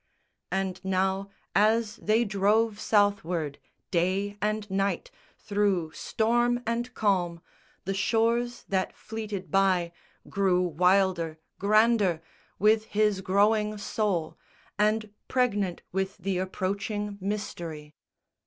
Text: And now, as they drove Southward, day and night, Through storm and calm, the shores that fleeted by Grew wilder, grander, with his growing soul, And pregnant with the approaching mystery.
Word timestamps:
And 0.49 0.83
now, 0.83 1.29
as 1.53 1.97
they 1.97 2.25
drove 2.25 2.79
Southward, 2.79 3.59
day 3.91 4.35
and 4.41 4.67
night, 4.71 5.11
Through 5.37 5.91
storm 5.91 6.63
and 6.65 6.91
calm, 6.95 7.39
the 7.85 7.93
shores 7.93 8.65
that 8.67 8.95
fleeted 8.95 9.51
by 9.51 9.91
Grew 10.27 10.63
wilder, 10.63 11.37
grander, 11.59 12.19
with 12.57 12.85
his 12.85 13.21
growing 13.21 13.77
soul, 13.77 14.39
And 14.79 15.11
pregnant 15.27 15.83
with 15.91 16.17
the 16.17 16.39
approaching 16.39 17.19
mystery. 17.21 17.93